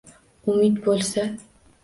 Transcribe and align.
Umid 0.53 0.81
bo’lsa 0.87 1.27